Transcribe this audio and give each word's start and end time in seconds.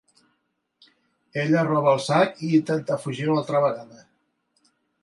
Ella 1.43 1.61
roba 1.67 1.93
el 1.99 2.03
sac 2.09 2.43
i 2.49 2.51
intenta 2.61 2.99
fugir 3.07 3.31
una 3.35 3.45
altra 3.45 3.63
vegada. 3.69 4.07